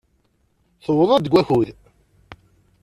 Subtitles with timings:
[0.83, 1.69] Tewweḍ-d deg wakud.